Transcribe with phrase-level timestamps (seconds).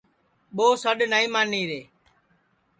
[0.55, 1.81] ٻو سڈؔ نائی مانی رے